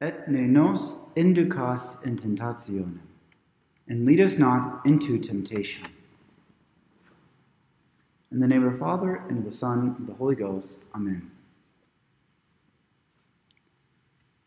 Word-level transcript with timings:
Et 0.00 0.28
ne 0.28 0.46
nos 0.46 1.06
inducas 1.16 2.04
in 2.04 2.16
tentationem, 2.16 3.00
and 3.88 4.06
lead 4.06 4.20
us 4.20 4.38
not 4.38 4.86
into 4.86 5.18
temptation. 5.18 5.88
In 8.30 8.38
the 8.38 8.46
name 8.46 8.64
of 8.64 8.74
the 8.74 8.78
Father, 8.78 9.16
and 9.28 9.38
of 9.38 9.44
the 9.44 9.50
Son, 9.50 9.80
and 9.80 9.96
of 9.98 10.06
the 10.06 10.14
Holy 10.14 10.36
Ghost. 10.36 10.84
Amen. 10.94 11.32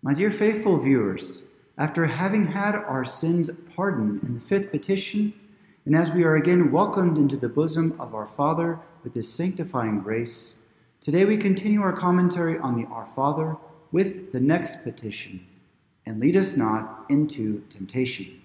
My 0.01 0.13
dear 0.13 0.31
faithful 0.31 0.77
viewers, 0.77 1.43
after 1.77 2.05
having 2.05 2.47
had 2.47 2.73
our 2.73 3.03
sins 3.03 3.49
pardoned 3.75 4.23
in 4.23 4.35
the 4.35 4.41
fifth 4.41 4.71
petition, 4.71 5.33
and 5.85 5.97
as 5.97 6.11
we 6.11 6.23
are 6.23 6.37
again 6.37 6.71
welcomed 6.71 7.17
into 7.17 7.35
the 7.35 7.49
bosom 7.49 7.99
of 7.99 8.15
our 8.15 8.27
Father 8.27 8.79
with 9.03 9.15
his 9.15 9.29
sanctifying 9.29 9.99
grace, 9.99 10.53
today 11.01 11.25
we 11.25 11.35
continue 11.35 11.81
our 11.81 11.91
commentary 11.91 12.57
on 12.57 12.75
the 12.75 12.87
Our 12.87 13.07
Father 13.07 13.57
with 13.91 14.31
the 14.31 14.39
next 14.39 14.83
petition, 14.83 15.45
and 16.05 16.19
lead 16.19 16.35
us 16.35 16.57
not 16.57 17.05
into 17.09 17.63
temptation. 17.69 18.41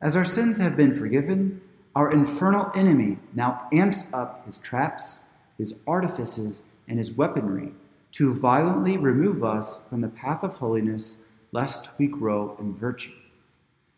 As 0.00 0.16
our 0.16 0.24
sins 0.24 0.58
have 0.58 0.76
been 0.76 0.94
forgiven, 0.94 1.60
our 1.94 2.10
infernal 2.10 2.70
enemy 2.74 3.18
now 3.34 3.68
amps 3.72 4.06
up 4.12 4.44
his 4.46 4.58
traps, 4.58 5.20
his 5.58 5.78
artifices, 5.86 6.62
and 6.88 6.98
his 6.98 7.12
weaponry 7.12 7.72
to 8.12 8.34
violently 8.34 8.96
remove 8.96 9.42
us 9.44 9.80
from 9.88 10.00
the 10.00 10.08
path 10.08 10.42
of 10.42 10.56
holiness, 10.56 11.18
lest 11.52 11.90
we 11.98 12.06
grow 12.06 12.56
in 12.58 12.74
virtue. 12.74 13.12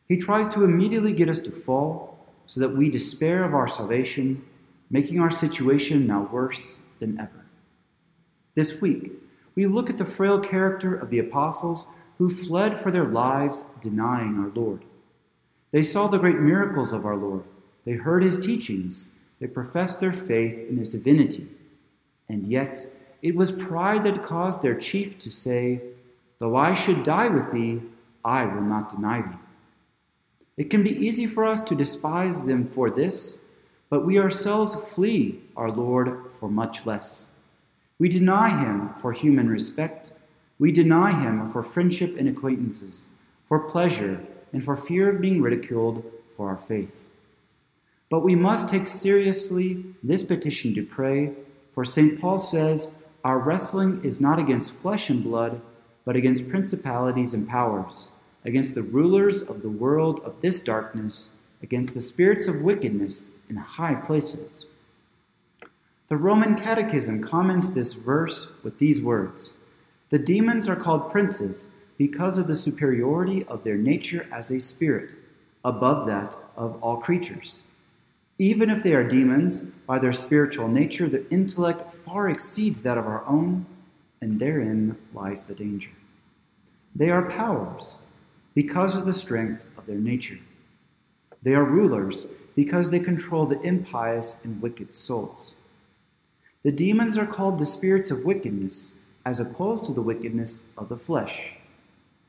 He 0.08 0.16
tries 0.16 0.48
to 0.50 0.64
immediately 0.64 1.12
get 1.12 1.28
us 1.28 1.40
to 1.42 1.50
fall 1.50 2.18
so 2.46 2.60
that 2.60 2.76
we 2.76 2.90
despair 2.90 3.42
of 3.42 3.54
our 3.54 3.68
salvation, 3.68 4.44
making 4.90 5.18
our 5.18 5.30
situation 5.30 6.06
now 6.06 6.28
worse 6.30 6.80
than 6.98 7.18
ever. 7.18 7.46
This 8.54 8.80
week, 8.80 9.12
we 9.54 9.66
look 9.66 9.88
at 9.88 9.98
the 9.98 10.04
frail 10.04 10.38
character 10.38 10.94
of 10.94 11.10
the 11.10 11.18
apostles 11.18 11.86
who 12.18 12.28
fled 12.28 12.78
for 12.78 12.90
their 12.90 13.04
lives, 13.04 13.64
denying 13.80 14.38
our 14.38 14.50
Lord. 14.54 14.84
They 15.72 15.82
saw 15.82 16.06
the 16.06 16.18
great 16.18 16.38
miracles 16.38 16.92
of 16.92 17.04
our 17.04 17.16
Lord, 17.16 17.44
they 17.84 17.92
heard 17.92 18.22
his 18.22 18.38
teachings, 18.38 19.10
they 19.40 19.46
professed 19.46 20.00
their 20.00 20.12
faith 20.12 20.68
in 20.68 20.76
his 20.76 20.88
divinity. 20.88 21.48
And 22.28 22.46
yet, 22.46 22.86
it 23.20 23.34
was 23.34 23.52
pride 23.52 24.04
that 24.04 24.22
caused 24.22 24.62
their 24.62 24.74
chief 24.74 25.18
to 25.18 25.30
say, 25.30 25.80
Though 26.38 26.56
I 26.56 26.74
should 26.74 27.02
die 27.02 27.28
with 27.28 27.52
thee, 27.52 27.82
I 28.24 28.46
will 28.46 28.62
not 28.62 28.88
deny 28.88 29.22
thee. 29.22 29.38
It 30.56 30.70
can 30.70 30.82
be 30.82 30.96
easy 30.96 31.26
for 31.26 31.44
us 31.44 31.60
to 31.62 31.74
despise 31.74 32.44
them 32.44 32.66
for 32.66 32.90
this, 32.90 33.40
but 33.90 34.04
we 34.04 34.18
ourselves 34.18 34.74
flee 34.74 35.40
our 35.56 35.70
Lord 35.70 36.30
for 36.38 36.48
much 36.48 36.86
less. 36.86 37.28
We 37.98 38.08
deny 38.08 38.50
him 38.50 38.90
for 39.00 39.12
human 39.12 39.48
respect. 39.48 40.12
We 40.58 40.70
deny 40.70 41.20
him 41.20 41.48
for 41.48 41.62
friendship 41.62 42.16
and 42.16 42.28
acquaintances, 42.28 43.10
for 43.48 43.58
pleasure, 43.58 44.24
and 44.52 44.64
for 44.64 44.76
fear 44.76 45.10
of 45.10 45.20
being 45.20 45.42
ridiculed 45.42 46.04
for 46.36 46.48
our 46.48 46.56
faith. 46.56 47.04
But 48.08 48.20
we 48.20 48.36
must 48.36 48.68
take 48.68 48.86
seriously 48.86 49.84
this 50.02 50.22
petition 50.22 50.74
to 50.74 50.84
pray, 50.84 51.32
for 51.72 51.84
St. 51.84 52.20
Paul 52.20 52.38
says, 52.38 52.94
Our 53.24 53.38
wrestling 53.38 54.00
is 54.04 54.20
not 54.20 54.38
against 54.38 54.72
flesh 54.72 55.10
and 55.10 55.24
blood, 55.24 55.60
but 56.04 56.14
against 56.14 56.48
principalities 56.48 57.34
and 57.34 57.48
powers, 57.48 58.10
against 58.44 58.74
the 58.74 58.82
rulers 58.82 59.42
of 59.42 59.62
the 59.62 59.70
world 59.70 60.20
of 60.20 60.40
this 60.40 60.60
darkness, 60.60 61.30
against 61.62 61.94
the 61.94 62.00
spirits 62.00 62.46
of 62.46 62.62
wickedness 62.62 63.32
in 63.48 63.56
high 63.56 63.94
places. 63.94 64.66
The 66.08 66.16
Roman 66.16 66.54
Catechism 66.54 67.22
comments 67.22 67.70
this 67.70 67.94
verse 67.94 68.52
with 68.62 68.78
these 68.78 69.00
words 69.00 69.56
The 70.14 70.20
demons 70.20 70.68
are 70.68 70.76
called 70.76 71.10
princes 71.10 71.70
because 71.98 72.38
of 72.38 72.46
the 72.46 72.54
superiority 72.54 73.42
of 73.46 73.64
their 73.64 73.76
nature 73.76 74.28
as 74.30 74.52
a 74.52 74.60
spirit, 74.60 75.14
above 75.64 76.06
that 76.06 76.36
of 76.54 76.80
all 76.80 76.98
creatures. 76.98 77.64
Even 78.38 78.70
if 78.70 78.84
they 78.84 78.94
are 78.94 79.02
demons, 79.02 79.62
by 79.88 79.98
their 79.98 80.12
spiritual 80.12 80.68
nature, 80.68 81.08
their 81.08 81.24
intellect 81.30 81.90
far 81.90 82.30
exceeds 82.30 82.80
that 82.84 82.96
of 82.96 83.08
our 83.08 83.26
own, 83.26 83.66
and 84.20 84.38
therein 84.38 84.96
lies 85.12 85.42
the 85.42 85.54
danger. 85.56 85.90
They 86.94 87.10
are 87.10 87.28
powers 87.28 87.98
because 88.54 88.94
of 88.96 89.06
the 89.06 89.12
strength 89.12 89.66
of 89.76 89.86
their 89.86 89.98
nature. 89.98 90.38
They 91.42 91.56
are 91.56 91.64
rulers 91.64 92.28
because 92.54 92.88
they 92.88 93.00
control 93.00 93.46
the 93.46 93.60
impious 93.62 94.44
and 94.44 94.62
wicked 94.62 94.94
souls. 94.94 95.56
The 96.62 96.70
demons 96.70 97.18
are 97.18 97.26
called 97.26 97.58
the 97.58 97.66
spirits 97.66 98.12
of 98.12 98.24
wickedness, 98.24 99.00
as 99.24 99.40
opposed 99.40 99.84
to 99.84 99.92
the 99.92 100.02
wickedness 100.02 100.66
of 100.76 100.88
the 100.88 100.96
flesh. 100.96 101.52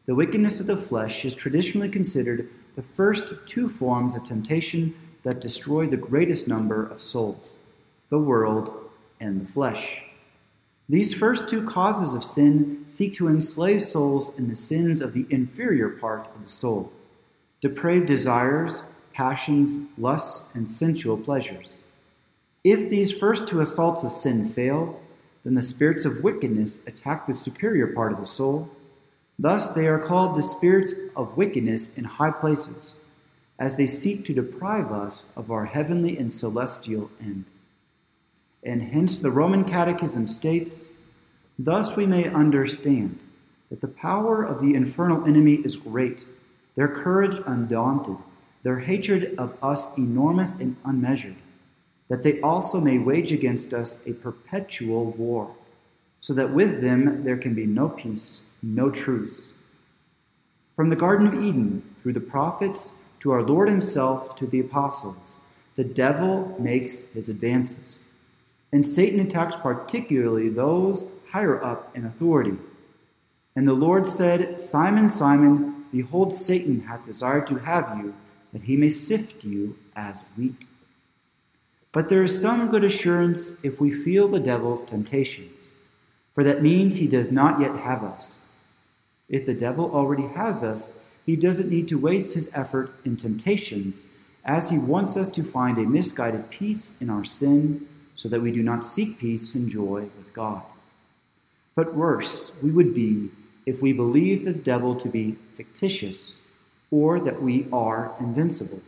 The 0.05 0.15
wickedness 0.15 0.59
of 0.59 0.67
the 0.67 0.77
flesh 0.77 1.25
is 1.25 1.35
traditionally 1.35 1.89
considered 1.89 2.49
the 2.75 2.81
first 2.81 3.33
two 3.45 3.67
forms 3.67 4.15
of 4.15 4.25
temptation 4.25 4.95
that 5.23 5.41
destroy 5.41 5.87
the 5.87 5.97
greatest 5.97 6.47
number 6.47 6.85
of 6.85 7.01
souls 7.01 7.59
the 8.09 8.19
world 8.19 8.71
and 9.19 9.41
the 9.41 9.51
flesh. 9.51 10.03
These 10.87 11.15
first 11.15 11.49
two 11.49 11.65
causes 11.65 12.13
of 12.13 12.23
sin 12.23 12.83
seek 12.85 13.15
to 13.15 13.27
enslave 13.27 13.81
souls 13.81 14.37
in 14.37 14.47
the 14.47 14.55
sins 14.55 15.01
of 15.01 15.13
the 15.13 15.25
inferior 15.31 15.89
part 15.89 16.27
of 16.27 16.43
the 16.43 16.49
soul 16.49 16.91
depraved 17.61 18.05
desires, 18.05 18.83
passions, 19.11 19.79
lusts, 19.97 20.49
and 20.53 20.69
sensual 20.69 21.17
pleasures. 21.17 21.83
If 22.63 22.91
these 22.91 23.11
first 23.11 23.47
two 23.47 23.59
assaults 23.59 24.03
of 24.03 24.11
sin 24.11 24.47
fail, 24.47 25.01
then 25.45 25.53
the 25.53 25.61
spirits 25.61 26.05
of 26.05 26.23
wickedness 26.23 26.85
attack 26.87 27.25
the 27.25 27.33
superior 27.33 27.85
part 27.85 28.11
of 28.11 28.19
the 28.19 28.25
soul. 28.25 28.67
Thus, 29.37 29.69
they 29.69 29.87
are 29.87 29.99
called 29.99 30.35
the 30.35 30.41
spirits 30.41 30.95
of 31.15 31.37
wickedness 31.37 31.95
in 31.95 32.03
high 32.05 32.31
places, 32.31 33.01
as 33.59 33.75
they 33.75 33.85
seek 33.85 34.25
to 34.25 34.33
deprive 34.33 34.91
us 34.91 35.31
of 35.35 35.51
our 35.51 35.65
heavenly 35.65 36.17
and 36.17 36.31
celestial 36.31 37.11
end. 37.21 37.45
And 38.63 38.81
hence, 38.81 39.19
the 39.19 39.29
Roman 39.29 39.63
Catechism 39.63 40.27
states 40.27 40.93
Thus 41.59 41.95
we 41.95 42.07
may 42.07 42.27
understand 42.27 43.19
that 43.69 43.81
the 43.81 43.87
power 43.87 44.43
of 44.43 44.61
the 44.61 44.73
infernal 44.73 45.25
enemy 45.25 45.53
is 45.63 45.75
great, 45.75 46.25
their 46.75 46.87
courage 46.87 47.39
undaunted, 47.45 48.17
their 48.63 48.79
hatred 48.79 49.35
of 49.37 49.55
us 49.61 49.95
enormous 49.95 50.59
and 50.59 50.75
unmeasured 50.83 51.35
that 52.07 52.23
they 52.23 52.39
also 52.41 52.79
may 52.79 52.97
wage 52.97 53.31
against 53.31 53.73
us 53.73 53.99
a 54.05 54.13
perpetual 54.13 55.05
war, 55.11 55.55
so 56.19 56.33
that 56.33 56.53
with 56.53 56.81
them 56.81 57.23
there 57.23 57.37
can 57.37 57.53
be 57.53 57.65
no 57.65 57.89
peace, 57.89 58.45
no 58.61 58.89
truce. 58.89 59.53
From 60.75 60.89
the 60.89 60.95
Garden 60.95 61.27
of 61.27 61.35
Eden, 61.35 61.95
through 62.01 62.13
the 62.13 62.19
prophets, 62.19 62.95
to 63.21 63.31
our 63.31 63.41
Lord 63.41 63.69
Himself, 63.69 64.35
to 64.35 64.45
the 64.45 64.59
apostles, 64.59 65.41
the 65.75 65.83
devil 65.83 66.55
makes 66.59 67.07
his 67.07 67.27
advances. 67.27 68.05
And 68.71 68.85
Satan 68.85 69.19
attacks 69.19 69.55
particularly 69.55 70.49
those 70.49 71.05
higher 71.31 71.63
up 71.63 71.95
in 71.95 72.05
authority. 72.05 72.57
And 73.55 73.67
the 73.67 73.73
Lord 73.73 74.07
said, 74.07 74.59
Simon, 74.59 75.07
Simon, 75.07 75.85
behold, 75.91 76.33
Satan 76.33 76.81
hath 76.81 77.05
desired 77.05 77.47
to 77.47 77.55
have 77.57 77.97
you, 77.97 78.13
that 78.53 78.63
he 78.63 78.75
may 78.75 78.89
sift 78.89 79.43
you 79.43 79.77
as 79.95 80.23
wheat. 80.37 80.65
But 81.95 82.09
there 82.09 82.23
is 82.23 82.41
some 82.41 82.67
good 82.67 82.83
assurance 82.83 83.57
if 83.63 83.79
we 83.79 83.89
feel 83.89 84.27
the 84.27 84.41
devil's 84.41 84.83
temptations, 84.83 85.71
for 86.33 86.43
that 86.43 86.61
means 86.61 86.97
he 86.97 87.07
does 87.07 87.31
not 87.31 87.61
yet 87.61 87.73
have 87.77 88.03
us. 88.03 88.47
If 89.29 89.45
the 89.45 89.53
devil 89.53 89.89
already 89.95 90.27
has 90.27 90.61
us, 90.61 90.95
he 91.25 91.37
doesn't 91.37 91.69
need 91.69 91.87
to 91.87 91.97
waste 91.97 92.33
his 92.33 92.49
effort 92.53 92.91
in 93.05 93.15
temptations, 93.15 94.07
as 94.43 94.71
he 94.71 94.77
wants 94.77 95.15
us 95.15 95.29
to 95.29 95.43
find 95.45 95.77
a 95.77 95.85
misguided 95.85 96.49
peace 96.49 96.97
in 96.99 97.09
our 97.09 97.23
sin, 97.23 97.87
so 98.13 98.27
that 98.27 98.41
we 98.41 98.51
do 98.51 98.61
not 98.61 98.83
seek 98.83 99.17
peace 99.17 99.55
and 99.55 99.69
joy 99.69 100.09
with 100.17 100.33
God. 100.33 100.63
But 101.75 101.95
worse, 101.95 102.57
we 102.61 102.71
would 102.71 102.93
be 102.93 103.29
if 103.65 103.81
we 103.81 103.93
believe 103.93 104.43
the 104.43 104.51
devil 104.51 104.95
to 104.97 105.07
be 105.07 105.37
fictitious 105.55 106.41
or 106.91 107.21
that 107.21 107.41
we 107.41 107.67
are 107.71 108.13
invincible. 108.19 108.81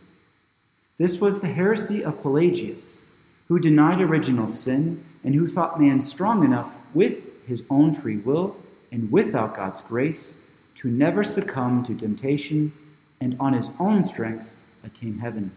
This 0.98 1.20
was 1.20 1.40
the 1.40 1.48
heresy 1.48 2.04
of 2.04 2.20
Pelagius, 2.22 3.04
who 3.46 3.60
denied 3.60 4.00
original 4.00 4.48
sin 4.48 5.04
and 5.22 5.34
who 5.34 5.46
thought 5.46 5.80
man 5.80 6.00
strong 6.00 6.44
enough 6.44 6.74
with 6.92 7.18
his 7.46 7.62
own 7.70 7.92
free 7.92 8.16
will 8.16 8.56
and 8.90 9.10
without 9.12 9.54
God's 9.54 9.80
grace 9.80 10.38
to 10.74 10.88
never 10.88 11.22
succumb 11.22 11.84
to 11.84 11.94
temptation 11.94 12.72
and 13.20 13.36
on 13.38 13.52
his 13.52 13.70
own 13.78 14.02
strength 14.02 14.58
attain 14.82 15.18
heaven. 15.18 15.52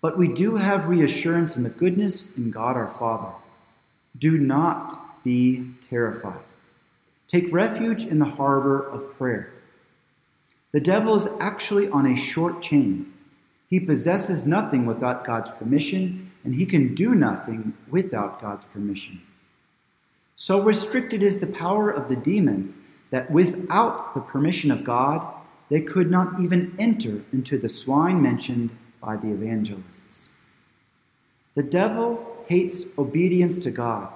But 0.00 0.18
we 0.18 0.28
do 0.28 0.56
have 0.56 0.88
reassurance 0.88 1.56
in 1.56 1.62
the 1.62 1.70
goodness 1.70 2.34
in 2.36 2.50
God 2.50 2.76
our 2.76 2.88
Father. 2.88 3.32
Do 4.18 4.38
not 4.38 5.22
be 5.24 5.70
terrified. 5.80 6.44
Take 7.28 7.52
refuge 7.52 8.04
in 8.04 8.18
the 8.18 8.26
harbor 8.26 8.78
of 8.78 9.16
prayer. 9.16 9.52
The 10.72 10.80
devil 10.80 11.14
is 11.14 11.28
actually 11.40 11.88
on 11.88 12.06
a 12.06 12.16
short 12.16 12.60
chain 12.62 13.13
he 13.68 13.80
possesses 13.80 14.44
nothing 14.44 14.86
without 14.86 15.24
God's 15.24 15.50
permission, 15.50 16.30
and 16.44 16.54
he 16.54 16.66
can 16.66 16.94
do 16.94 17.14
nothing 17.14 17.74
without 17.90 18.40
God's 18.40 18.66
permission. 18.66 19.22
So 20.36 20.60
restricted 20.60 21.22
is 21.22 21.40
the 21.40 21.46
power 21.46 21.90
of 21.90 22.08
the 22.08 22.16
demons 22.16 22.80
that 23.10 23.30
without 23.30 24.14
the 24.14 24.20
permission 24.20 24.70
of 24.70 24.84
God, 24.84 25.26
they 25.70 25.80
could 25.80 26.10
not 26.10 26.40
even 26.40 26.74
enter 26.78 27.22
into 27.32 27.58
the 27.58 27.68
swine 27.68 28.20
mentioned 28.20 28.70
by 29.00 29.16
the 29.16 29.30
evangelists. 29.30 30.28
The 31.54 31.62
devil 31.62 32.44
hates 32.48 32.86
obedience 32.98 33.58
to 33.60 33.70
God. 33.70 34.08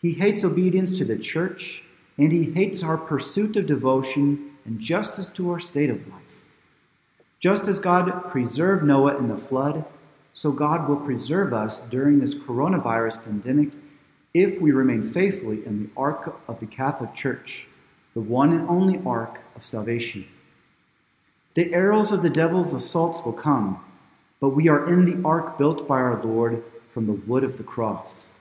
He 0.00 0.12
hates 0.12 0.44
obedience 0.44 0.96
to 0.98 1.04
the 1.04 1.18
church, 1.18 1.82
and 2.16 2.32
he 2.32 2.52
hates 2.52 2.82
our 2.82 2.96
pursuit 2.96 3.56
of 3.56 3.66
devotion 3.66 4.50
and 4.64 4.80
justice 4.80 5.28
to 5.30 5.50
our 5.50 5.60
state 5.60 5.90
of 5.90 6.08
life. 6.08 6.29
Just 7.40 7.66
as 7.68 7.80
God 7.80 8.30
preserved 8.30 8.84
Noah 8.84 9.16
in 9.16 9.28
the 9.28 9.38
flood, 9.38 9.86
so 10.34 10.52
God 10.52 10.86
will 10.86 10.96
preserve 10.96 11.54
us 11.54 11.80
during 11.80 12.20
this 12.20 12.34
coronavirus 12.34 13.24
pandemic 13.24 13.70
if 14.34 14.60
we 14.60 14.70
remain 14.70 15.02
faithfully 15.02 15.64
in 15.64 15.84
the 15.84 15.90
ark 15.96 16.38
of 16.46 16.60
the 16.60 16.66
Catholic 16.66 17.14
Church, 17.14 17.66
the 18.12 18.20
one 18.20 18.52
and 18.52 18.68
only 18.68 19.00
ark 19.06 19.40
of 19.56 19.64
salvation. 19.64 20.26
The 21.54 21.72
arrows 21.72 22.12
of 22.12 22.22
the 22.22 22.30
devil's 22.30 22.74
assaults 22.74 23.24
will 23.24 23.32
come, 23.32 23.82
but 24.38 24.50
we 24.50 24.68
are 24.68 24.86
in 24.88 25.06
the 25.06 25.26
ark 25.26 25.56
built 25.56 25.88
by 25.88 25.96
our 25.96 26.22
Lord 26.22 26.62
from 26.90 27.06
the 27.06 27.12
wood 27.12 27.42
of 27.42 27.56
the 27.56 27.64
cross. 27.64 28.32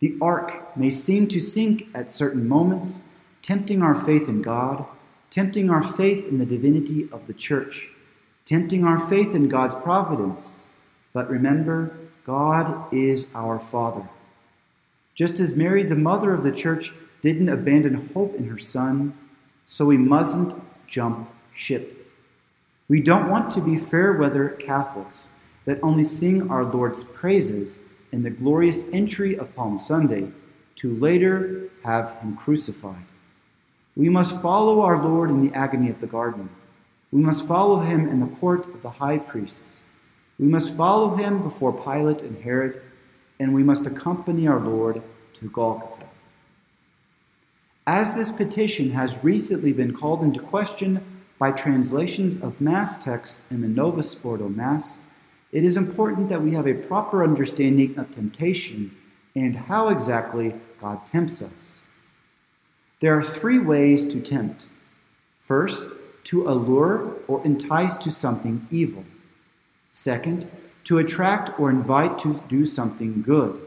The 0.00 0.16
ark 0.20 0.76
may 0.76 0.90
seem 0.90 1.28
to 1.28 1.40
sink 1.40 1.88
at 1.94 2.10
certain 2.10 2.48
moments, 2.48 3.02
tempting 3.42 3.82
our 3.82 3.94
faith 3.94 4.28
in 4.28 4.40
God, 4.40 4.86
tempting 5.30 5.68
our 5.68 5.82
faith 5.82 6.26
in 6.26 6.38
the 6.38 6.46
divinity 6.46 7.08
of 7.12 7.26
the 7.26 7.34
church, 7.34 7.88
tempting 8.44 8.84
our 8.84 8.98
faith 8.98 9.34
in 9.34 9.48
God's 9.48 9.74
providence. 9.74 10.64
But 11.12 11.30
remember, 11.30 11.96
God 12.26 12.92
is 12.92 13.30
our 13.34 13.58
Father. 13.58 14.08
Just 15.14 15.38
as 15.38 15.56
Mary, 15.56 15.82
the 15.82 15.94
mother 15.94 16.34
of 16.34 16.42
the 16.42 16.52
church, 16.52 16.92
didn't 17.20 17.48
abandon 17.48 18.10
hope 18.12 18.34
in 18.34 18.48
her 18.48 18.58
son, 18.58 19.16
so 19.66 19.86
we 19.86 19.96
mustn't 19.96 20.54
jump 20.86 21.30
ship. 21.54 22.06
We 22.88 23.00
don't 23.00 23.30
want 23.30 23.50
to 23.52 23.62
be 23.62 23.76
fair 23.76 24.12
weather 24.12 24.50
Catholics 24.50 25.30
that 25.64 25.78
only 25.82 26.02
sing 26.02 26.50
our 26.50 26.64
Lord's 26.64 27.02
praises 27.02 27.80
in 28.12 28.22
the 28.22 28.30
glorious 28.30 28.84
entry 28.92 29.38
of 29.38 29.54
Palm 29.56 29.78
Sunday 29.78 30.28
to 30.76 30.94
later 30.94 31.68
have 31.84 32.20
him 32.20 32.36
crucified. 32.36 33.04
We 33.96 34.08
must 34.08 34.42
follow 34.42 34.82
our 34.82 35.02
Lord 35.02 35.30
in 35.30 35.46
the 35.46 35.56
agony 35.56 35.88
of 35.88 36.00
the 36.00 36.06
garden. 36.06 36.50
We 37.14 37.22
must 37.22 37.46
follow 37.46 37.78
him 37.78 38.08
in 38.08 38.18
the 38.18 38.26
court 38.26 38.66
of 38.66 38.82
the 38.82 38.90
high 38.90 39.18
priests. 39.18 39.82
We 40.36 40.48
must 40.48 40.74
follow 40.74 41.14
him 41.14 41.44
before 41.44 41.72
Pilate 41.72 42.22
and 42.22 42.42
Herod, 42.42 42.82
and 43.38 43.54
we 43.54 43.62
must 43.62 43.86
accompany 43.86 44.48
our 44.48 44.58
Lord 44.58 45.00
to 45.38 45.48
Golgotha. 45.48 46.06
As 47.86 48.14
this 48.14 48.32
petition 48.32 48.90
has 48.90 49.22
recently 49.22 49.72
been 49.72 49.94
called 49.94 50.24
into 50.24 50.40
question 50.40 51.04
by 51.38 51.52
translations 51.52 52.42
of 52.42 52.60
Mass 52.60 53.04
texts 53.04 53.42
in 53.48 53.60
the 53.60 53.68
Novus 53.68 54.18
Ordo 54.24 54.48
Mass, 54.48 55.00
it 55.52 55.62
is 55.62 55.76
important 55.76 56.28
that 56.30 56.42
we 56.42 56.54
have 56.54 56.66
a 56.66 56.74
proper 56.74 57.22
understanding 57.22 57.96
of 57.96 58.12
temptation 58.12 58.90
and 59.36 59.54
how 59.54 59.88
exactly 59.88 60.52
God 60.80 61.06
tempts 61.06 61.42
us. 61.42 61.78
There 62.98 63.16
are 63.16 63.22
three 63.22 63.60
ways 63.60 64.04
to 64.06 64.20
tempt. 64.20 64.66
First, 65.46 65.84
to 66.24 66.48
allure 66.48 67.16
or 67.28 67.44
entice 67.44 67.96
to 67.98 68.10
something 68.10 68.66
evil. 68.70 69.04
Second, 69.90 70.48
to 70.84 70.98
attract 70.98 71.58
or 71.58 71.70
invite 71.70 72.18
to 72.18 72.42
do 72.48 72.66
something 72.66 73.22
good. 73.22 73.60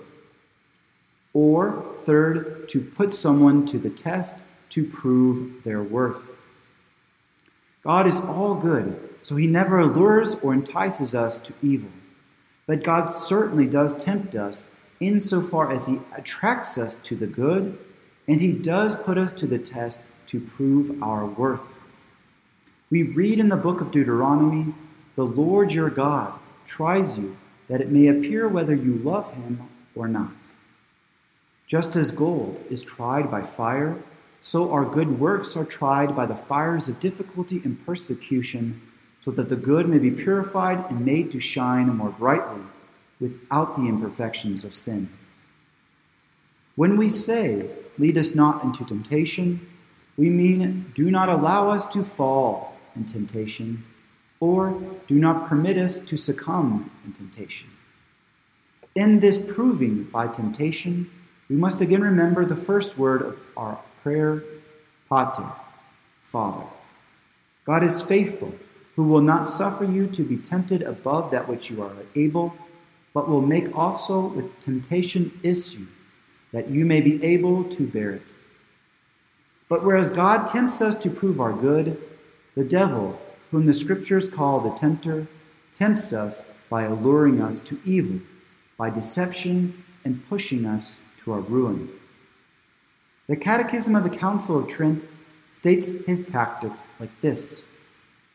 Or, 1.33 1.85
third, 2.05 2.67
to 2.69 2.81
put 2.81 3.13
someone 3.13 3.65
to 3.67 3.77
the 3.77 3.89
test 3.89 4.35
to 4.69 4.85
prove 4.85 5.63
their 5.63 5.81
worth. 5.81 6.21
God 7.83 8.07
is 8.07 8.19
all 8.19 8.55
good, 8.55 8.99
so 9.21 9.35
he 9.35 9.47
never 9.47 9.79
allures 9.79 10.35
or 10.35 10.53
entices 10.53 11.15
us 11.15 11.39
to 11.39 11.53
evil. 11.61 11.89
But 12.65 12.83
God 12.83 13.11
certainly 13.11 13.65
does 13.65 13.93
tempt 13.93 14.35
us 14.35 14.71
insofar 14.99 15.71
as 15.71 15.87
he 15.87 15.99
attracts 16.15 16.77
us 16.77 16.97
to 17.03 17.15
the 17.15 17.27
good, 17.27 17.77
and 18.27 18.41
he 18.41 18.51
does 18.51 18.93
put 18.95 19.17
us 19.17 19.33
to 19.35 19.47
the 19.47 19.59
test 19.59 20.01
to 20.27 20.39
prove 20.39 21.01
our 21.01 21.25
worth. 21.25 21.76
We 22.89 23.03
read 23.03 23.39
in 23.39 23.49
the 23.49 23.57
book 23.57 23.81
of 23.81 23.91
Deuteronomy 23.91 24.73
The 25.15 25.25
Lord 25.25 25.73
your 25.73 25.89
God 25.89 26.33
tries 26.67 27.17
you, 27.17 27.35
that 27.67 27.81
it 27.81 27.89
may 27.89 28.07
appear 28.07 28.47
whether 28.47 28.73
you 28.73 28.93
love 28.93 29.33
him 29.33 29.61
or 29.93 30.07
not. 30.07 30.31
Just 31.67 31.97
as 31.97 32.11
gold 32.11 32.63
is 32.69 32.81
tried 32.81 33.29
by 33.29 33.41
fire, 33.41 33.97
so 34.41 34.71
our 34.71 34.85
good 34.85 35.19
works 35.19 35.57
are 35.57 35.65
tried 35.65 36.15
by 36.15 36.25
the 36.25 36.35
fires 36.35 36.87
of 36.87 37.01
difficulty 37.01 37.61
and 37.65 37.85
persecution 37.85 38.81
so 39.19 39.31
that 39.31 39.49
the 39.49 39.57
good 39.57 39.89
may 39.89 39.97
be 39.97 40.11
purified 40.11 40.89
and 40.89 41.05
made 41.05 41.33
to 41.33 41.41
shine 41.41 41.89
more 41.89 42.11
brightly 42.11 42.61
without 43.19 43.75
the 43.75 43.89
imperfections 43.89 44.63
of 44.63 44.73
sin. 44.73 45.09
When 46.77 46.95
we 46.95 47.09
say, 47.09 47.69
Lead 47.99 48.17
us 48.17 48.35
not 48.35 48.63
into 48.63 48.85
temptation, 48.85 49.67
we 50.15 50.29
mean, 50.29 50.91
Do 50.93 51.11
not 51.11 51.27
allow 51.27 51.71
us 51.71 51.85
to 51.87 52.05
fall 52.05 52.76
in 52.97 53.05
temptation, 53.05 53.85
or 54.39 54.81
do 55.07 55.15
not 55.15 55.47
permit 55.47 55.77
us 55.77 55.99
to 55.99 56.17
succumb 56.17 56.91
in 57.05 57.13
temptation. 57.13 57.69
In 58.95 59.19
this 59.19 59.37
proving 59.37 60.05
by 60.05 60.27
temptation, 60.27 61.09
we 61.49 61.55
must 61.55 61.81
again 61.81 62.01
remember 62.01 62.45
the 62.45 62.55
first 62.55 62.97
word 62.97 63.21
of 63.21 63.39
our 63.55 63.79
prayer, 64.03 64.43
Pater, 65.09 65.51
Father. 66.23 66.65
God 67.65 67.83
is 67.83 68.01
faithful 68.01 68.53
who 68.95 69.03
will 69.03 69.21
not 69.21 69.49
suffer 69.49 69.85
you 69.85 70.07
to 70.07 70.23
be 70.23 70.37
tempted 70.37 70.81
above 70.81 71.29
that 71.31 71.47
which 71.47 71.69
you 71.69 71.81
are 71.83 71.91
able, 72.15 72.55
but 73.13 73.29
will 73.29 73.41
make 73.41 73.77
also 73.77 74.27
with 74.27 74.59
temptation 74.63 75.31
issue, 75.43 75.85
that 76.51 76.69
you 76.69 76.83
may 76.83 76.99
be 76.99 77.23
able 77.23 77.63
to 77.63 77.85
bear 77.85 78.11
it. 78.11 78.23
But 79.69 79.83
whereas 79.83 80.09
God 80.09 80.47
tempts 80.47 80.81
us 80.81 80.95
to 80.95 81.09
prove 81.09 81.39
our 81.39 81.53
good, 81.53 82.01
the 82.57 82.63
devil, 82.63 83.21
whom 83.51 83.67
the 83.67 83.73
Scriptures 83.73 84.27
call 84.27 84.59
the 84.59 84.75
tempter, 84.79 85.27
tempts 85.77 86.11
us 86.11 86.43
by 86.71 86.81
alluring 86.81 87.39
us 87.39 87.59
to 87.59 87.79
evil, 87.85 88.19
by 88.77 88.89
deception, 88.89 89.83
and 90.03 90.27
pushing 90.27 90.65
us 90.65 90.99
to 91.23 91.33
our 91.33 91.39
ruin. 91.39 91.87
The 93.27 93.35
Catechism 93.35 93.95
of 93.95 94.03
the 94.03 94.17
Council 94.17 94.57
of 94.57 94.67
Trent 94.67 95.05
states 95.51 96.03
his 96.05 96.25
tactics 96.25 96.85
like 96.99 97.11
this. 97.21 97.65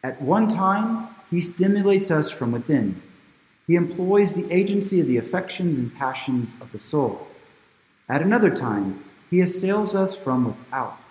At 0.04 0.22
one 0.22 0.46
time, 0.46 1.08
he 1.28 1.40
stimulates 1.40 2.12
us 2.12 2.30
from 2.30 2.52
within. 2.52 3.02
He 3.66 3.74
employs 3.74 4.34
the 4.34 4.48
agency 4.52 5.00
of 5.00 5.08
the 5.08 5.16
affections 5.16 5.78
and 5.78 5.92
passions 5.92 6.54
of 6.60 6.70
the 6.70 6.78
soul. 6.78 7.26
At 8.08 8.22
another 8.22 8.54
time, 8.54 9.02
he 9.30 9.40
assails 9.40 9.96
us 9.96 10.14
from 10.14 10.44
without. 10.44 11.06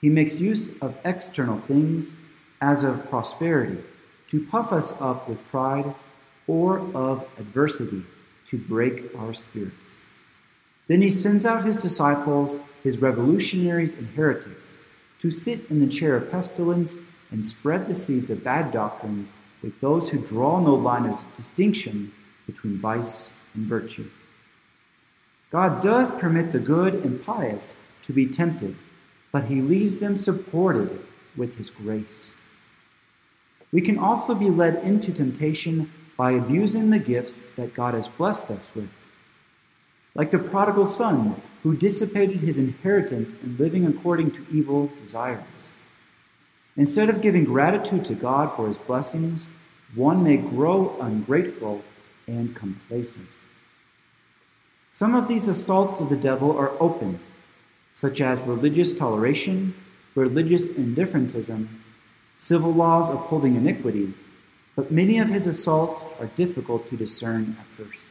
He 0.00 0.08
makes 0.08 0.40
use 0.40 0.70
of 0.80 0.96
external 1.04 1.58
things, 1.58 2.16
as 2.62 2.84
of 2.84 3.10
prosperity, 3.10 3.82
to 4.28 4.46
puff 4.46 4.72
us 4.72 4.94
up 5.00 5.28
with 5.28 5.46
pride, 5.50 5.94
or 6.46 6.78
of 6.94 7.28
adversity, 7.38 8.04
to 8.48 8.56
break 8.56 9.14
our 9.18 9.34
spirits. 9.34 10.00
Then 10.86 11.02
he 11.02 11.10
sends 11.10 11.44
out 11.44 11.64
his 11.64 11.76
disciples, 11.76 12.60
his 12.82 13.00
revolutionaries 13.00 13.92
and 13.92 14.08
heretics, 14.14 14.78
to 15.18 15.30
sit 15.30 15.68
in 15.70 15.80
the 15.80 15.92
chair 15.92 16.16
of 16.16 16.30
pestilence 16.30 16.98
and 17.30 17.44
spread 17.44 17.88
the 17.88 17.94
seeds 17.94 18.30
of 18.30 18.44
bad 18.44 18.72
doctrines 18.72 19.32
with 19.62 19.80
those 19.80 20.10
who 20.10 20.18
draw 20.18 20.60
no 20.60 20.74
line 20.74 21.06
of 21.06 21.24
distinction 21.36 22.12
between 22.46 22.78
vice 22.78 23.32
and 23.54 23.66
virtue. 23.66 24.08
God 25.50 25.82
does 25.82 26.10
permit 26.10 26.52
the 26.52 26.58
good 26.58 26.94
and 26.94 27.24
pious 27.24 27.74
to 28.04 28.12
be 28.12 28.26
tempted, 28.26 28.76
but 29.30 29.44
he 29.44 29.60
leaves 29.60 29.98
them 29.98 30.16
supported 30.16 31.00
with 31.36 31.56
his 31.58 31.70
grace. 31.70 32.32
We 33.72 33.80
can 33.80 33.98
also 33.98 34.34
be 34.34 34.50
led 34.50 34.84
into 34.84 35.12
temptation 35.12 35.90
by 36.16 36.32
abusing 36.32 36.90
the 36.90 36.98
gifts 36.98 37.42
that 37.56 37.74
God 37.74 37.94
has 37.94 38.06
blessed 38.06 38.50
us 38.50 38.70
with. 38.74 38.90
Like 40.14 40.30
the 40.30 40.38
prodigal 40.38 40.86
son 40.86 41.40
who 41.62 41.74
dissipated 41.74 42.40
his 42.40 42.58
inheritance 42.58 43.32
in 43.42 43.56
living 43.56 43.86
according 43.86 44.32
to 44.32 44.46
evil 44.52 44.90
desires. 44.98 45.70
Instead 46.76 47.08
of 47.08 47.22
giving 47.22 47.44
gratitude 47.44 48.04
to 48.04 48.14
God 48.14 48.54
for 48.54 48.68
his 48.68 48.78
blessings, 48.78 49.48
one 49.94 50.22
may 50.22 50.36
grow 50.36 50.96
ungrateful 51.00 51.82
and 52.26 52.54
complacent. 52.54 53.28
Some 54.90 55.14
of 55.14 55.28
these 55.28 55.48
assaults 55.48 56.00
of 56.00 56.10
the 56.10 56.16
devil 56.16 56.56
are 56.56 56.72
open, 56.80 57.18
such 57.94 58.20
as 58.20 58.40
religious 58.40 58.92
toleration, 58.92 59.74
religious 60.14 60.66
indifferentism, 60.66 61.81
civil 62.36 62.72
laws 62.72 63.10
upholding 63.10 63.56
iniquity, 63.56 64.12
but 64.74 64.90
many 64.90 65.18
of 65.18 65.28
his 65.28 65.46
assaults 65.46 66.06
are 66.20 66.26
difficult 66.26 66.88
to 66.88 66.96
discern 66.96 67.56
at 67.60 67.66
first. 67.66 68.06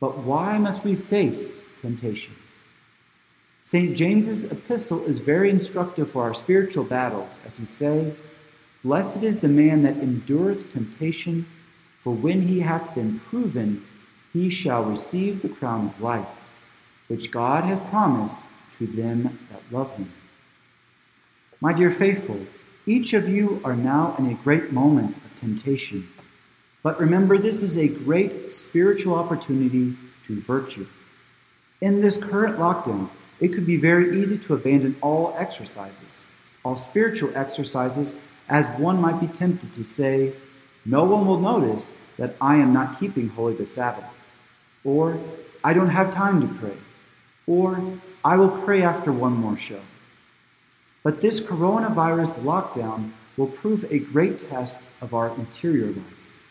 But 0.00 0.18
why 0.18 0.58
must 0.58 0.84
we 0.84 0.94
face 0.94 1.62
temptation? 1.80 2.34
St. 3.64 3.96
James's 3.96 4.44
epistle 4.44 5.04
is 5.06 5.18
very 5.18 5.50
instructive 5.50 6.10
for 6.10 6.22
our 6.22 6.34
spiritual 6.34 6.84
battles, 6.84 7.40
as 7.44 7.56
he 7.56 7.64
says, 7.64 8.22
Blessed 8.84 9.24
is 9.24 9.40
the 9.40 9.48
man 9.48 9.82
that 9.82 9.96
endureth 9.96 10.72
temptation, 10.72 11.46
for 12.02 12.14
when 12.14 12.42
he 12.42 12.60
hath 12.60 12.94
been 12.94 13.18
proven, 13.18 13.84
he 14.32 14.48
shall 14.50 14.84
receive 14.84 15.42
the 15.42 15.48
crown 15.48 15.86
of 15.86 16.00
life, 16.00 16.28
which 17.08 17.32
God 17.32 17.64
has 17.64 17.80
promised 17.80 18.38
to 18.78 18.86
them 18.86 19.38
that 19.50 19.72
love 19.72 19.96
him. 19.96 20.12
My 21.60 21.72
dear 21.72 21.90
faithful, 21.90 22.40
each 22.84 23.14
of 23.14 23.28
you 23.28 23.62
are 23.64 23.74
now 23.74 24.14
in 24.18 24.26
a 24.26 24.34
great 24.34 24.72
moment 24.72 25.16
of 25.16 25.40
temptation. 25.40 26.06
But 26.82 27.00
remember, 27.00 27.38
this 27.38 27.62
is 27.62 27.78
a 27.78 27.88
great 27.88 28.50
spiritual 28.50 29.14
opportunity 29.14 29.94
to 30.26 30.40
virtue. 30.40 30.86
In 31.80 32.02
this 32.02 32.18
current 32.18 32.58
lockdown, 32.58 33.08
it 33.40 33.48
could 33.48 33.66
be 33.66 33.76
very 33.76 34.20
easy 34.20 34.36
to 34.38 34.54
abandon 34.54 34.96
all 35.00 35.34
exercises, 35.38 36.22
all 36.62 36.76
spiritual 36.76 37.34
exercises, 37.34 38.14
as 38.48 38.66
one 38.78 39.00
might 39.00 39.20
be 39.20 39.26
tempted 39.26 39.74
to 39.74 39.82
say, 39.82 40.34
No 40.84 41.04
one 41.04 41.26
will 41.26 41.40
notice 41.40 41.92
that 42.18 42.34
I 42.40 42.56
am 42.56 42.72
not 42.72 43.00
keeping 43.00 43.30
holy 43.30 43.54
the 43.54 43.66
Sabbath, 43.66 44.04
or 44.84 45.18
I 45.64 45.72
don't 45.72 45.90
have 45.90 46.14
time 46.14 46.40
to 46.40 46.54
pray, 46.54 46.76
or 47.46 47.98
I 48.22 48.36
will 48.36 48.50
pray 48.50 48.82
after 48.82 49.10
one 49.10 49.32
more 49.32 49.56
show. 49.56 49.80
But 51.06 51.20
this 51.20 51.40
coronavirus 51.40 52.40
lockdown 52.40 53.12
will 53.36 53.46
prove 53.46 53.86
a 53.92 54.00
great 54.00 54.50
test 54.50 54.82
of 55.00 55.14
our 55.14 55.28
interior 55.28 55.86
life. 55.86 56.42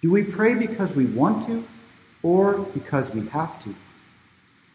Do 0.00 0.10
we 0.10 0.22
pray 0.22 0.54
because 0.54 0.96
we 0.96 1.04
want 1.04 1.44
to 1.44 1.66
or 2.22 2.60
because 2.60 3.10
we 3.10 3.28
have 3.28 3.62
to? 3.64 3.74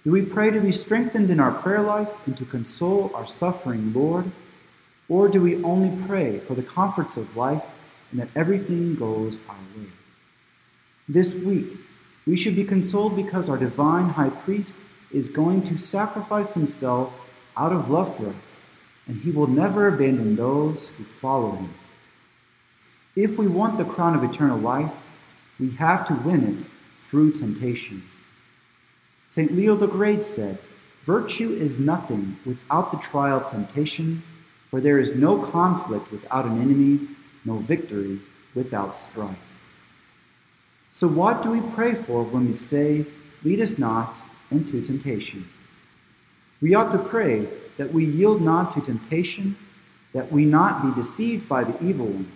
Do 0.04 0.12
we 0.12 0.22
pray 0.22 0.52
to 0.52 0.62
be 0.62 0.72
strengthened 0.72 1.32
in 1.32 1.40
our 1.40 1.50
prayer 1.50 1.82
life 1.82 2.28
and 2.28 2.38
to 2.38 2.46
console 2.46 3.10
our 3.16 3.26
suffering 3.26 3.92
Lord? 3.92 4.30
Or 5.10 5.30
do 5.30 5.42
we 5.42 5.64
only 5.64 6.06
pray 6.06 6.38
for 6.38 6.54
the 6.54 6.62
comforts 6.62 7.18
of 7.18 7.36
life 7.36 7.66
and 8.12 8.20
that 8.20 8.30
everything 8.36 8.94
goes 8.94 9.40
our 9.50 9.56
way? 9.76 9.88
This 11.10 11.34
week, 11.34 11.70
we 12.28 12.38
should 12.38 12.56
be 12.56 12.64
consoled 12.64 13.16
because 13.16 13.50
our 13.50 13.58
divine 13.58 14.10
high 14.10 14.30
priest 14.30 14.76
is 15.12 15.30
going 15.30 15.64
to 15.64 15.80
sacrifice 15.80 16.54
himself 16.54 17.28
out 17.58 17.74
of 17.74 17.90
love 17.90 18.16
for 18.18 18.28
us 18.28 18.62
and 19.08 19.22
he 19.22 19.32
will 19.32 19.48
never 19.48 19.88
abandon 19.88 20.36
those 20.36 20.90
who 20.98 21.04
follow 21.04 21.52
him. 21.52 21.70
If 23.16 23.38
we 23.38 23.48
want 23.48 23.78
the 23.78 23.86
crown 23.86 24.16
of 24.16 24.24
eternal 24.24 24.58
life, 24.58 24.94
we 25.60 25.72
have 25.72 26.08
to 26.08 26.14
win 26.14 26.44
it 26.44 26.66
through 27.10 27.34
temptation. 27.34 28.04
St. 29.30 29.52
Leo 29.54 29.76
the 29.76 29.88
Great 29.88 30.26
said, 30.26 30.58
Virtue 31.06 31.52
is 31.52 31.78
nothing 31.78 32.38
without 32.46 32.92
the 32.92 32.98
trial 32.98 33.38
of 33.38 33.52
temptation, 33.52 34.24
for 34.70 34.82
there 34.82 34.98
is 34.98 35.16
no 35.16 35.38
conflict 35.46 36.12
without 36.12 36.46
an 36.46 36.60
enemy, 36.60 37.08
no 37.46 37.58
victory 37.58 38.20
without 38.56 38.98
strife. 38.98 39.38
So, 40.92 41.08
what 41.08 41.44
do 41.44 41.52
we 41.52 41.62
pray 41.76 41.94
for 41.94 42.24
when 42.24 42.48
we 42.48 42.54
say, 42.54 43.06
Lead 43.44 43.60
us 43.60 43.78
not 43.78 44.16
into 44.50 44.82
temptation? 44.82 45.48
We 46.62 46.74
ought 46.74 46.92
to 46.92 46.98
pray 46.98 47.48
that 47.78 47.92
we 47.92 48.06
yield 48.06 48.42
not 48.42 48.74
to 48.74 48.82
temptation, 48.82 49.56
that 50.14 50.32
we 50.32 50.46
not 50.46 50.84
be 50.84 51.02
deceived 51.02 51.50
by 51.50 51.64
the 51.64 51.84
evil 51.84 52.08
one, 52.08 52.32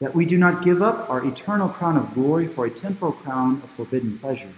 that 0.00 0.14
we 0.14 0.24
do 0.24 0.38
not 0.38 0.64
give 0.64 0.80
up 0.80 1.10
our 1.10 1.24
eternal 1.24 1.68
crown 1.68 1.96
of 1.96 2.14
glory 2.14 2.46
for 2.46 2.64
a 2.64 2.70
temporal 2.70 3.12
crown 3.12 3.60
of 3.62 3.70
forbidden 3.70 4.18
pleasure, 4.18 4.52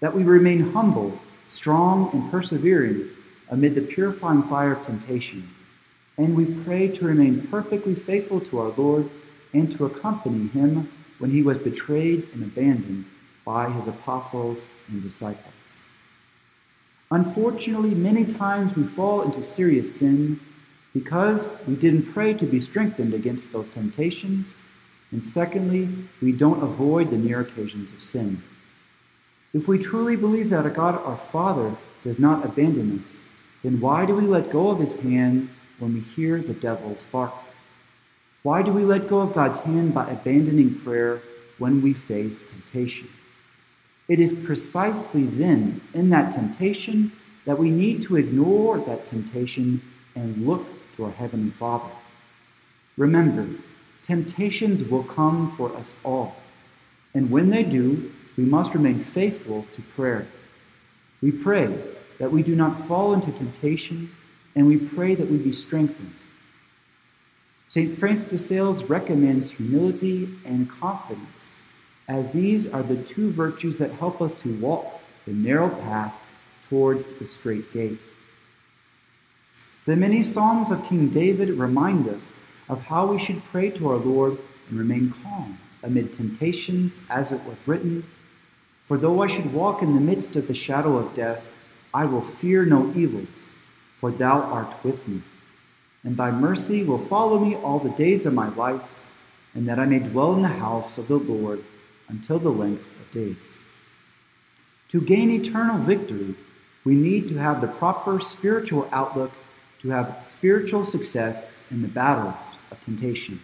that 0.00 0.14
we 0.14 0.24
remain 0.24 0.72
humble, 0.72 1.20
strong, 1.46 2.10
and 2.12 2.30
persevering 2.30 3.08
amid 3.48 3.74
the 3.74 3.80
purifying 3.80 4.42
fire 4.42 4.72
of 4.72 4.84
temptation. 4.84 5.48
And 6.18 6.36
we 6.36 6.46
pray 6.64 6.88
to 6.88 7.04
remain 7.04 7.46
perfectly 7.46 7.94
faithful 7.94 8.40
to 8.40 8.58
our 8.58 8.70
Lord 8.70 9.08
and 9.52 9.70
to 9.72 9.84
accompany 9.86 10.48
him 10.48 10.90
when 11.18 11.30
he 11.30 11.42
was 11.42 11.58
betrayed 11.58 12.26
and 12.32 12.42
abandoned 12.42 13.04
by 13.44 13.70
his 13.70 13.86
apostles 13.86 14.66
and 14.88 15.02
disciples. 15.02 15.55
Unfortunately, 17.10 17.94
many 17.94 18.24
times 18.24 18.74
we 18.74 18.82
fall 18.82 19.22
into 19.22 19.44
serious 19.44 19.96
sin 19.96 20.40
because 20.92 21.52
we 21.66 21.76
didn't 21.76 22.12
pray 22.12 22.34
to 22.34 22.46
be 22.46 22.58
strengthened 22.58 23.14
against 23.14 23.52
those 23.52 23.68
temptations, 23.68 24.56
and 25.12 25.22
secondly, 25.22 25.88
we 26.20 26.32
don't 26.32 26.62
avoid 26.62 27.10
the 27.10 27.18
near 27.18 27.40
occasions 27.40 27.92
of 27.92 28.02
sin. 28.02 28.42
If 29.54 29.68
we 29.68 29.78
truly 29.78 30.16
believe 30.16 30.50
that 30.50 30.74
God 30.74 30.96
our 31.04 31.16
Father 31.16 31.76
does 32.02 32.18
not 32.18 32.44
abandon 32.44 32.98
us, 32.98 33.20
then 33.62 33.80
why 33.80 34.04
do 34.04 34.14
we 34.14 34.26
let 34.26 34.50
go 34.50 34.70
of 34.70 34.80
his 34.80 34.96
hand 34.96 35.48
when 35.78 35.94
we 35.94 36.00
hear 36.00 36.40
the 36.40 36.54
devil's 36.54 37.04
bark? 37.04 37.32
Why 38.42 38.62
do 38.62 38.72
we 38.72 38.84
let 38.84 39.08
go 39.08 39.20
of 39.20 39.34
God's 39.34 39.60
hand 39.60 39.94
by 39.94 40.10
abandoning 40.10 40.78
prayer 40.80 41.20
when 41.58 41.82
we 41.82 41.92
face 41.92 42.42
temptation? 42.42 43.08
It 44.08 44.20
is 44.20 44.32
precisely 44.32 45.24
then, 45.24 45.80
in 45.92 46.10
that 46.10 46.32
temptation, 46.32 47.12
that 47.44 47.58
we 47.58 47.70
need 47.70 48.02
to 48.02 48.16
ignore 48.16 48.78
that 48.78 49.06
temptation 49.06 49.82
and 50.14 50.46
look 50.46 50.66
to 50.96 51.04
our 51.04 51.10
Heavenly 51.10 51.50
Father. 51.50 51.92
Remember, 52.96 53.48
temptations 54.02 54.82
will 54.84 55.02
come 55.02 55.50
for 55.56 55.74
us 55.76 55.94
all. 56.04 56.36
And 57.12 57.30
when 57.30 57.50
they 57.50 57.62
do, 57.62 58.12
we 58.36 58.44
must 58.44 58.74
remain 58.74 58.98
faithful 58.98 59.66
to 59.72 59.82
prayer. 59.82 60.26
We 61.20 61.32
pray 61.32 61.76
that 62.18 62.30
we 62.30 62.42
do 62.42 62.54
not 62.54 62.86
fall 62.86 63.12
into 63.12 63.32
temptation, 63.32 64.12
and 64.54 64.66
we 64.66 64.76
pray 64.76 65.14
that 65.14 65.30
we 65.30 65.38
be 65.38 65.52
strengthened. 65.52 66.14
St. 67.68 67.98
Francis 67.98 68.28
de 68.28 68.38
Sales 68.38 68.84
recommends 68.84 69.52
humility 69.52 70.28
and 70.44 70.70
confidence 70.70 71.55
as 72.08 72.30
these 72.30 72.66
are 72.66 72.82
the 72.82 72.96
two 72.96 73.30
virtues 73.30 73.78
that 73.78 73.92
help 73.92 74.20
us 74.20 74.34
to 74.34 74.52
walk 74.58 75.00
the 75.26 75.32
narrow 75.32 75.68
path 75.68 76.14
towards 76.68 77.06
the 77.06 77.26
straight 77.26 77.72
gate. 77.72 77.98
The 79.86 79.96
many 79.96 80.22
Psalms 80.22 80.70
of 80.70 80.86
King 80.86 81.08
David 81.08 81.50
remind 81.50 82.08
us 82.08 82.36
of 82.68 82.86
how 82.86 83.06
we 83.06 83.18
should 83.18 83.44
pray 83.44 83.70
to 83.70 83.88
our 83.88 83.96
Lord 83.96 84.38
and 84.68 84.78
remain 84.78 85.12
calm 85.22 85.58
amid 85.82 86.12
temptations, 86.12 86.98
as 87.08 87.30
it 87.30 87.44
was 87.44 87.58
written 87.66 88.02
For 88.86 88.98
though 88.98 89.22
I 89.22 89.28
should 89.28 89.52
walk 89.52 89.82
in 89.82 89.94
the 89.94 90.00
midst 90.00 90.34
of 90.36 90.48
the 90.48 90.54
shadow 90.54 90.96
of 90.96 91.14
death, 91.14 91.52
I 91.94 92.04
will 92.04 92.20
fear 92.20 92.64
no 92.64 92.92
evils, 92.94 93.46
for 94.00 94.10
thou 94.10 94.42
art 94.42 94.84
with 94.84 95.06
me. 95.08 95.22
And 96.04 96.16
thy 96.16 96.30
mercy 96.30 96.84
will 96.84 96.98
follow 96.98 97.38
me 97.38 97.56
all 97.56 97.78
the 97.78 97.90
days 97.90 98.26
of 98.26 98.34
my 98.34 98.48
life, 98.48 98.82
and 99.54 99.68
that 99.68 99.78
I 99.78 99.86
may 99.86 100.00
dwell 100.00 100.34
in 100.34 100.42
the 100.42 100.48
house 100.48 100.98
of 100.98 101.08
the 101.08 101.16
Lord 101.16 101.62
until 102.08 102.38
the 102.38 102.50
length 102.50 102.86
of 103.00 103.12
days. 103.12 103.58
To 104.90 105.00
gain 105.00 105.30
eternal 105.30 105.78
victory, 105.78 106.34
we 106.84 106.94
need 106.94 107.28
to 107.28 107.38
have 107.38 107.60
the 107.60 107.66
proper 107.66 108.20
spiritual 108.20 108.88
outlook 108.92 109.32
to 109.80 109.90
have 109.90 110.20
spiritual 110.24 110.84
success 110.84 111.58
in 111.70 111.82
the 111.82 111.88
battles 111.88 112.56
of 112.70 112.82
temptation. 112.84 113.40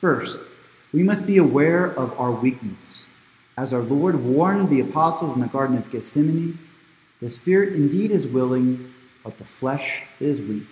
First, 0.00 0.38
we 0.92 1.02
must 1.02 1.26
be 1.26 1.36
aware 1.36 1.84
of 1.84 2.18
our 2.18 2.30
weakness. 2.30 3.04
As 3.56 3.72
our 3.72 3.80
Lord 3.80 4.24
warned 4.24 4.68
the 4.68 4.80
apostles 4.80 5.32
in 5.32 5.40
the 5.40 5.46
Garden 5.46 5.76
of 5.76 5.90
Gethsemane, 5.90 6.58
the 7.20 7.30
spirit 7.30 7.72
indeed 7.72 8.10
is 8.10 8.26
willing, 8.26 8.92
but 9.22 9.38
the 9.38 9.44
flesh 9.44 10.02
is 10.20 10.40
weak. 10.40 10.66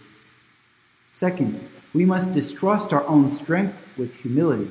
Second, 1.11 1.67
we 1.93 2.05
must 2.05 2.33
distrust 2.33 2.93
our 2.93 3.07
own 3.07 3.31
strength 3.31 3.97
with 3.99 4.15
humility 4.17 4.71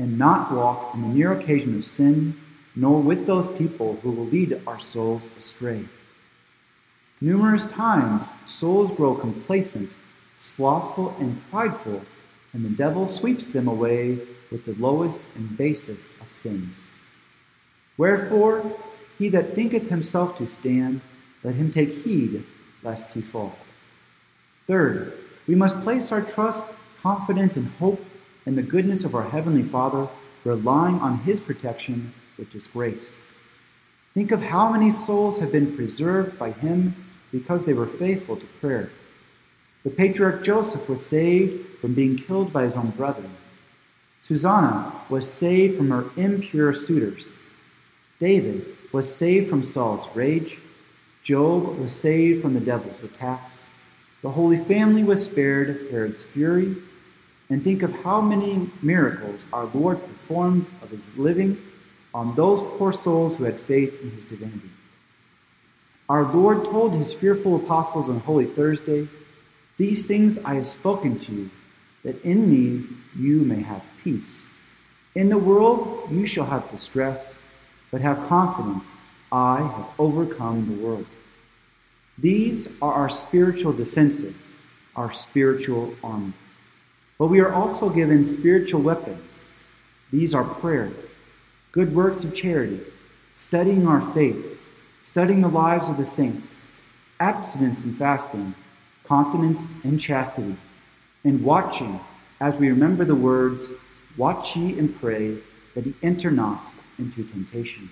and 0.00 0.18
not 0.18 0.50
walk 0.50 0.94
in 0.94 1.02
the 1.02 1.08
near 1.08 1.30
occasion 1.30 1.76
of 1.76 1.84
sin, 1.84 2.34
nor 2.74 3.02
with 3.02 3.26
those 3.26 3.46
people 3.58 3.96
who 3.96 4.10
will 4.10 4.24
lead 4.24 4.58
our 4.66 4.80
souls 4.80 5.28
astray. 5.38 5.84
Numerous 7.20 7.66
times, 7.66 8.30
souls 8.46 8.90
grow 8.92 9.14
complacent, 9.14 9.90
slothful, 10.38 11.14
and 11.20 11.38
prideful, 11.50 12.00
and 12.54 12.64
the 12.64 12.70
devil 12.70 13.06
sweeps 13.06 13.50
them 13.50 13.68
away 13.68 14.18
with 14.50 14.64
the 14.64 14.74
lowest 14.82 15.20
and 15.36 15.58
basest 15.58 16.08
of 16.18 16.32
sins. 16.32 16.80
Wherefore, 17.98 18.74
he 19.18 19.28
that 19.28 19.52
thinketh 19.52 19.90
himself 19.90 20.38
to 20.38 20.46
stand, 20.46 21.02
let 21.44 21.56
him 21.56 21.70
take 21.70 22.04
heed 22.04 22.42
lest 22.82 23.12
he 23.12 23.20
fall. 23.20 23.58
Third, 24.66 25.12
we 25.46 25.54
must 25.54 25.82
place 25.82 26.10
our 26.10 26.22
trust, 26.22 26.66
confidence, 27.02 27.58
and 27.58 27.68
hope 27.78 28.02
in 28.46 28.56
the 28.56 28.62
goodness 28.62 29.04
of 29.04 29.14
our 29.14 29.28
Heavenly 29.28 29.62
Father, 29.62 30.08
relying 30.44 30.96
on 30.96 31.18
His 31.18 31.40
protection, 31.40 32.12
which 32.36 32.54
is 32.54 32.66
grace. 32.66 33.16
Think 34.14 34.32
of 34.32 34.42
how 34.42 34.72
many 34.72 34.90
souls 34.90 35.38
have 35.40 35.52
been 35.52 35.76
preserved 35.76 36.38
by 36.38 36.52
Him 36.52 36.94
because 37.32 37.64
they 37.64 37.74
were 37.74 37.86
faithful 37.86 38.36
to 38.36 38.46
prayer. 38.60 38.90
The 39.82 39.90
patriarch 39.90 40.44
Joseph 40.44 40.88
was 40.88 41.04
saved 41.04 41.78
from 41.78 41.94
being 41.94 42.18
killed 42.18 42.52
by 42.52 42.64
his 42.64 42.74
own 42.74 42.90
brethren. 42.90 43.30
Susanna 44.22 44.92
was 45.08 45.32
saved 45.32 45.78
from 45.78 45.90
her 45.90 46.04
impure 46.16 46.74
suitors. 46.74 47.36
David 48.18 48.66
was 48.92 49.14
saved 49.14 49.48
from 49.48 49.62
Saul's 49.62 50.06
rage. 50.14 50.58
Job 51.22 51.78
was 51.78 51.94
saved 51.94 52.42
from 52.42 52.54
the 52.54 52.60
devil's 52.60 53.02
attacks. 53.02 53.70
The 54.22 54.30
Holy 54.30 54.58
Family 54.58 55.02
was 55.02 55.24
spared 55.24 55.88
Herod's 55.90 56.22
fury. 56.22 56.76
And 57.50 57.64
think 57.64 57.82
of 57.82 57.92
how 58.04 58.20
many 58.20 58.70
miracles 58.80 59.46
our 59.52 59.66
Lord 59.66 60.00
performed 60.00 60.66
of 60.82 60.90
his 60.90 61.02
living 61.18 61.58
on 62.14 62.36
those 62.36 62.62
poor 62.78 62.92
souls 62.92 63.36
who 63.36 63.44
had 63.44 63.56
faith 63.56 64.00
in 64.02 64.12
his 64.12 64.24
divinity. 64.24 64.70
Our 66.08 66.24
Lord 66.24 66.64
told 66.64 66.94
his 66.94 67.12
fearful 67.12 67.56
apostles 67.56 68.08
on 68.08 68.20
Holy 68.20 68.46
Thursday, 68.46 69.08
These 69.76 70.06
things 70.06 70.38
I 70.38 70.54
have 70.54 70.66
spoken 70.66 71.18
to 71.18 71.32
you, 71.32 71.50
that 72.04 72.24
in 72.24 72.50
me 72.50 72.84
you 73.18 73.42
may 73.42 73.62
have 73.62 73.84
peace. 74.02 74.48
In 75.14 75.28
the 75.28 75.38
world 75.38 76.08
you 76.10 76.26
shall 76.26 76.46
have 76.46 76.70
distress, 76.70 77.38
but 77.90 78.00
have 78.00 78.28
confidence. 78.28 78.94
I 79.32 79.58
have 79.58 79.88
overcome 79.98 80.66
the 80.66 80.84
world. 80.84 81.06
These 82.18 82.68
are 82.82 82.92
our 82.92 83.08
spiritual 83.08 83.72
defenses, 83.72 84.50
our 84.96 85.12
spiritual 85.12 85.94
armor. 86.02 86.32
But 87.20 87.26
we 87.26 87.40
are 87.40 87.52
also 87.52 87.90
given 87.90 88.24
spiritual 88.24 88.80
weapons. 88.80 89.50
These 90.10 90.34
are 90.34 90.42
prayer, 90.42 90.90
good 91.70 91.94
works 91.94 92.24
of 92.24 92.34
charity, 92.34 92.80
studying 93.34 93.86
our 93.86 94.00
faith, 94.00 94.58
studying 95.02 95.42
the 95.42 95.48
lives 95.48 95.90
of 95.90 95.98
the 95.98 96.06
saints, 96.06 96.64
abstinence 97.20 97.84
and 97.84 97.94
fasting, 97.94 98.54
continence 99.04 99.74
and 99.84 100.00
chastity, 100.00 100.56
and 101.22 101.44
watching 101.44 102.00
as 102.40 102.56
we 102.56 102.70
remember 102.70 103.04
the 103.04 103.14
words, 103.14 103.68
Watch 104.16 104.56
ye 104.56 104.78
and 104.78 104.98
pray 104.98 105.36
that 105.74 105.84
ye 105.84 105.92
enter 106.02 106.30
not 106.30 106.72
into 106.98 107.22
temptation. 107.22 107.90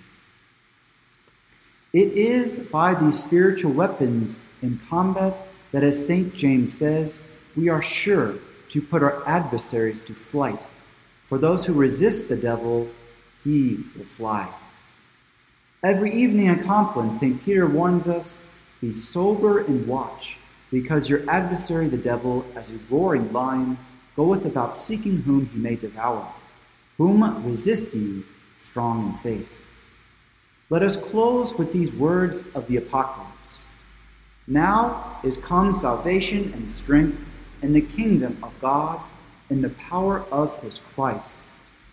It 1.92 2.08
is 2.14 2.58
by 2.58 2.94
these 2.94 3.22
spiritual 3.22 3.72
weapons 3.72 4.38
in 4.62 4.80
combat 4.88 5.34
that, 5.72 5.84
as 5.84 6.06
St. 6.06 6.34
James 6.34 6.72
says, 6.72 7.20
we 7.54 7.68
are 7.68 7.82
sure 7.82 8.36
to 8.70 8.82
put 8.82 9.02
our 9.02 9.26
adversaries 9.26 10.00
to 10.02 10.14
flight. 10.14 10.60
For 11.26 11.38
those 11.38 11.66
who 11.66 11.72
resist 11.72 12.28
the 12.28 12.36
devil, 12.36 12.88
he 13.44 13.78
will 13.96 14.04
fly. 14.04 14.48
Every 15.82 16.12
evening 16.12 16.48
at 16.48 16.64
Compline, 16.64 17.12
St. 17.12 17.44
Peter 17.44 17.66
warns 17.66 18.08
us 18.08 18.38
be 18.80 18.92
sober 18.92 19.58
and 19.58 19.86
watch, 19.86 20.36
because 20.70 21.08
your 21.08 21.28
adversary, 21.28 21.88
the 21.88 21.96
devil, 21.96 22.44
as 22.54 22.70
a 22.70 22.78
roaring 22.90 23.32
lion, 23.32 23.76
goeth 24.16 24.44
about 24.44 24.78
seeking 24.78 25.22
whom 25.22 25.46
he 25.46 25.58
may 25.58 25.76
devour. 25.76 26.26
Whom 26.96 27.46
resist 27.46 27.94
ye, 27.94 28.22
strong 28.58 29.06
in 29.06 29.12
faith. 29.18 29.52
Let 30.70 30.82
us 30.82 30.96
close 30.96 31.54
with 31.54 31.72
these 31.72 31.92
words 31.92 32.44
of 32.54 32.66
the 32.66 32.76
Apocalypse. 32.76 33.62
Now 34.46 35.18
is 35.22 35.36
come 35.36 35.72
salvation 35.72 36.52
and 36.54 36.70
strength 36.70 37.27
in 37.62 37.72
the 37.72 37.80
kingdom 37.80 38.38
of 38.42 38.58
God 38.60 39.00
in 39.50 39.62
the 39.62 39.70
power 39.70 40.24
of 40.30 40.60
his 40.62 40.78
Christ, 40.78 41.36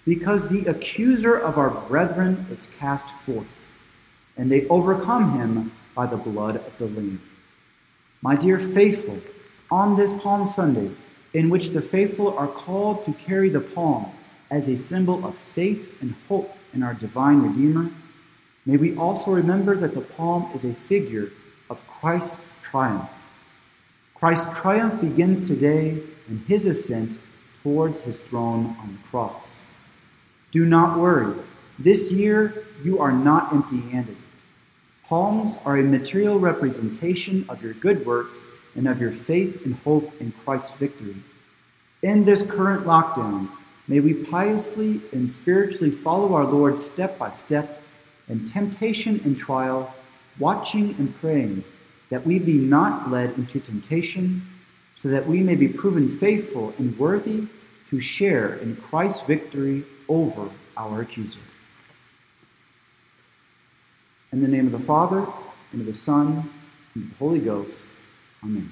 because 0.06 0.48
the 0.48 0.66
accuser 0.66 1.36
of 1.36 1.58
our 1.58 1.70
brethren 1.70 2.46
is 2.52 2.70
cast 2.80 3.08
forth, 3.26 3.48
and 4.38 4.52
they 4.52 4.68
overcome 4.68 5.40
him 5.40 5.72
by 5.96 6.06
the 6.06 6.18
blood 6.18 6.58
of 6.58 6.78
the 6.78 6.88
Lamb. 6.88 7.22
My 8.22 8.36
dear 8.36 8.60
faithful, 8.60 9.20
on 9.72 9.96
this 9.96 10.12
Palm 10.22 10.46
Sunday, 10.46 10.92
in 11.34 11.50
which 11.50 11.70
the 11.70 11.82
faithful 11.82 12.38
are 12.38 12.48
called 12.48 13.04
to 13.06 13.14
carry 13.14 13.50
the 13.50 13.62
palm 13.62 14.08
as 14.52 14.68
a 14.68 14.76
symbol 14.76 15.26
of 15.26 15.36
faith 15.36 16.02
and 16.02 16.16
hope 16.28 16.56
in 16.74 16.84
our 16.84 16.94
divine 16.94 17.42
Redeemer, 17.42 17.90
May 18.66 18.78
we 18.78 18.98
also 18.98 19.32
remember 19.32 19.76
that 19.76 19.94
the 19.94 20.02
palm 20.02 20.50
is 20.56 20.66
a 20.66 20.74
figure 20.74 21.30
of 21.70 21.88
Christ's 21.88 22.56
triumph. 22.64 23.12
Christ's 24.26 24.60
triumph 24.60 25.02
begins 25.02 25.48
today 25.48 26.00
in 26.28 26.40
his 26.48 26.66
ascent 26.66 27.20
towards 27.62 28.00
his 28.00 28.24
throne 28.24 28.76
on 28.82 28.94
the 28.94 29.08
cross. 29.12 29.60
Do 30.52 30.66
not 30.66 30.98
worry. 30.98 31.36
This 31.78 32.12
year, 32.12 32.66
you 32.84 32.98
are 32.98 33.12
not 33.12 33.54
empty 33.54 33.82
handed. 33.82 34.18
Palms 35.04 35.60
are 35.64 35.78
a 35.78 35.84
material 35.84 36.40
representation 36.40 37.46
of 37.48 37.62
your 37.62 37.74
good 37.74 38.04
works 38.04 38.44
and 38.74 38.88
of 38.88 39.00
your 39.00 39.12
faith 39.12 39.64
and 39.64 39.76
hope 39.76 40.12
in 40.20 40.32
Christ's 40.44 40.72
victory. 40.72 41.18
In 42.02 42.26
this 42.26 42.42
current 42.42 42.88
lockdown, 42.88 43.50
may 43.88 44.00
we 44.00 44.16
piously 44.16 45.02
and 45.12 45.30
spiritually 45.30 45.92
follow 45.92 46.34
our 46.34 46.46
Lord 46.46 46.80
step 46.80 47.20
by 47.20 47.30
step 47.30 47.80
in 48.28 48.50
temptation 48.50 49.22
and 49.24 49.38
trial, 49.38 49.94
watching 50.40 50.96
and 50.98 51.16
praying 51.16 51.64
that 52.10 52.26
we 52.26 52.40
be 52.40 52.54
not 52.54 53.10
led 53.10 53.38
into 53.38 53.60
temptation, 53.60 54.42
so 54.96 55.10
that 55.10 55.28
we 55.28 55.42
may 55.42 55.56
be 55.56 55.68
proven 55.68 56.18
faithful 56.18 56.74
and 56.78 56.98
worthy 56.98 57.48
to 57.90 58.00
share 58.00 58.56
in 58.56 58.76
Christ's 58.76 59.26
victory 59.26 59.84
over 60.08 60.50
our 60.78 61.02
accuser. 61.02 61.40
In 64.32 64.42
the 64.42 64.48
name 64.48 64.66
of 64.66 64.72
the 64.72 64.80
Father, 64.80 65.26
and 65.72 65.82
of 65.82 65.88
the 65.88 65.96
Son, 65.96 66.50
and 66.94 67.04
of 67.04 67.10
the 67.10 67.16
Holy 67.18 67.40
Ghost, 67.40 67.88
Amen. 68.44 68.72